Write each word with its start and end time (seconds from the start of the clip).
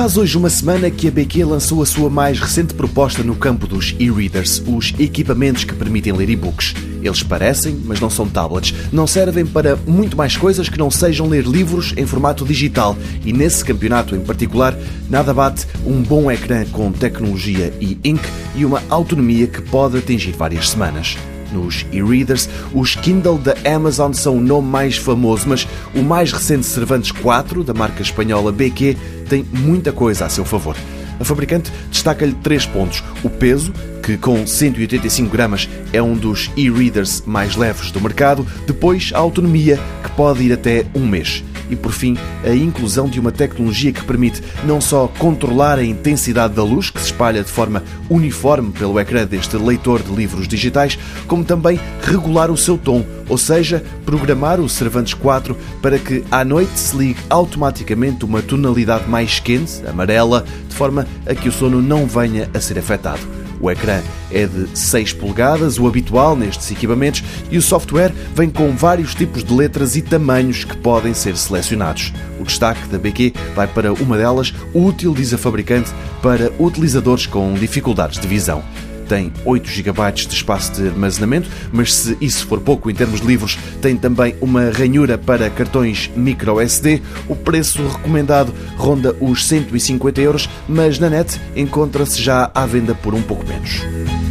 Faz 0.00 0.16
hoje 0.16 0.38
uma 0.38 0.48
semana 0.48 0.90
que 0.90 1.08
a 1.08 1.10
BQ 1.10 1.44
lançou 1.44 1.82
a 1.82 1.84
sua 1.84 2.08
mais 2.08 2.40
recente 2.40 2.72
proposta 2.72 3.22
no 3.22 3.36
campo 3.36 3.66
dos 3.66 3.94
e-readers, 3.98 4.62
os 4.66 4.94
equipamentos 4.98 5.64
que 5.64 5.74
permitem 5.74 6.14
ler 6.14 6.30
e-books. 6.30 6.74
Eles 7.02 7.22
parecem, 7.22 7.78
mas 7.84 8.00
não 8.00 8.08
são 8.08 8.26
tablets. 8.26 8.74
Não 8.90 9.06
servem 9.06 9.44
para 9.44 9.76
muito 9.76 10.16
mais 10.16 10.38
coisas 10.38 10.70
que 10.70 10.78
não 10.78 10.90
sejam 10.90 11.28
ler 11.28 11.44
livros 11.44 11.92
em 11.98 12.06
formato 12.06 12.46
digital. 12.46 12.96
E 13.26 13.30
nesse 13.30 13.62
campeonato 13.62 14.16
em 14.16 14.20
particular, 14.20 14.74
nada 15.10 15.34
bate 15.34 15.66
um 15.84 16.00
bom 16.00 16.30
ecrã 16.30 16.64
com 16.72 16.90
tecnologia 16.90 17.70
e 17.78 17.98
ink 18.02 18.26
e 18.56 18.64
uma 18.64 18.82
autonomia 18.88 19.46
que 19.46 19.60
pode 19.60 19.98
atingir 19.98 20.32
várias 20.32 20.70
semanas 20.70 21.18
nos 21.52 21.86
e-readers. 21.92 22.48
Os 22.72 22.94
Kindle 22.94 23.38
da 23.38 23.54
Amazon 23.64 24.12
são 24.12 24.36
o 24.36 24.40
nome 24.40 24.68
mais 24.68 24.96
famoso, 24.96 25.48
mas 25.48 25.66
o 25.94 26.02
mais 26.02 26.32
recente 26.32 26.66
Cervantes 26.66 27.12
4, 27.12 27.62
da 27.64 27.74
marca 27.74 28.02
espanhola 28.02 28.52
BQ, 28.52 28.96
tem 29.28 29.44
muita 29.52 29.92
coisa 29.92 30.26
a 30.26 30.28
seu 30.28 30.44
favor. 30.44 30.76
A 31.18 31.24
fabricante 31.24 31.70
destaca-lhe 31.90 32.34
três 32.42 32.64
pontos: 32.64 33.04
o 33.22 33.28
peso, 33.28 33.72
que 34.02 34.16
com 34.16 34.46
185 34.46 35.30
gramas 35.30 35.68
é 35.92 36.02
um 36.02 36.16
dos 36.16 36.50
e-readers 36.56 37.22
mais 37.26 37.56
leves 37.56 37.90
do 37.90 38.00
mercado, 38.00 38.46
depois 38.66 39.10
a 39.14 39.18
autonomia, 39.18 39.78
que 40.02 40.10
pode 40.12 40.42
ir 40.42 40.52
até 40.52 40.86
um 40.94 41.06
mês 41.06 41.44
e, 41.70 41.76
por 41.76 41.92
fim, 41.92 42.16
a 42.44 42.54
inclusão 42.54 43.08
de 43.08 43.20
uma 43.20 43.32
tecnologia 43.32 43.92
que 43.92 44.04
permite 44.04 44.42
não 44.64 44.80
só 44.80 45.06
controlar 45.18 45.78
a 45.78 45.84
intensidade 45.84 46.54
da 46.54 46.62
luz, 46.62 46.90
que 46.90 47.00
se 47.00 47.06
espalha 47.06 47.42
de 47.42 47.50
forma 47.50 47.82
uniforme 48.08 48.72
pelo 48.72 48.98
ecrã 48.98 49.24
deste 49.24 49.56
leitor 49.56 50.02
de 50.02 50.12
livros 50.12 50.48
digitais, 50.48 50.98
como 51.26 51.44
também 51.44 51.80
regular 52.02 52.50
o 52.50 52.56
seu 52.56 52.76
tom, 52.76 53.04
ou 53.28 53.38
seja, 53.38 53.82
programar 54.04 54.60
o 54.60 54.68
Cervantes 54.68 55.14
4 55.14 55.56
para 55.80 55.98
que 55.98 56.24
à 56.30 56.44
noite 56.44 56.78
se 56.78 56.96
ligue 56.96 57.20
automaticamente 57.28 58.24
uma 58.24 58.42
tonalidade 58.42 59.08
mais 59.08 59.38
quente, 59.38 59.86
amarela, 59.86 60.44
de 60.68 60.74
forma 60.74 61.06
a 61.26 61.34
que 61.34 61.48
o 61.48 61.52
sono 61.52 61.80
não 61.80 62.06
venha 62.06 62.50
a 62.52 62.60
ser 62.60 62.78
afetado. 62.78 63.39
O 63.60 63.70
ecrã 63.70 64.00
é 64.32 64.46
de 64.46 64.66
6 64.78 65.12
polegadas, 65.12 65.78
o 65.78 65.86
habitual 65.86 66.34
nestes 66.34 66.70
equipamentos, 66.70 67.22
e 67.50 67.58
o 67.58 67.62
software 67.62 68.12
vem 68.34 68.48
com 68.48 68.74
vários 68.74 69.14
tipos 69.14 69.44
de 69.44 69.52
letras 69.52 69.96
e 69.96 70.02
tamanhos 70.02 70.64
que 70.64 70.76
podem 70.76 71.12
ser 71.12 71.36
selecionados. 71.36 72.12
O 72.38 72.44
destaque 72.44 72.88
da 72.88 72.98
BQ 72.98 73.34
vai 73.54 73.66
para 73.66 73.92
uma 73.92 74.16
delas, 74.16 74.54
útil, 74.72 75.12
diz 75.12 75.34
a 75.34 75.38
fabricante, 75.38 75.90
para 76.22 76.50
utilizadores 76.58 77.26
com 77.26 77.52
dificuldades 77.54 78.18
de 78.18 78.26
visão 78.26 78.64
tem 79.10 79.32
8 79.44 79.68
GB 79.68 80.12
de 80.12 80.32
espaço 80.32 80.72
de 80.72 80.86
armazenamento, 80.86 81.50
mas 81.72 81.92
se 81.92 82.16
isso 82.20 82.46
for 82.46 82.60
pouco 82.60 82.88
em 82.88 82.94
termos 82.94 83.20
de 83.20 83.26
livros, 83.26 83.58
tem 83.82 83.96
também 83.96 84.36
uma 84.40 84.70
ranhura 84.70 85.18
para 85.18 85.50
cartões 85.50 86.08
micro 86.14 86.60
SD. 86.60 87.02
O 87.28 87.34
preço 87.34 87.84
recomendado 87.88 88.54
ronda 88.76 89.16
os 89.20 89.44
150 89.48 90.20
euros, 90.20 90.48
mas 90.68 91.00
na 91.00 91.10
net 91.10 91.40
encontra-se 91.56 92.22
já 92.22 92.52
à 92.54 92.64
venda 92.64 92.94
por 92.94 93.12
um 93.12 93.22
pouco 93.22 93.44
menos. 93.44 94.29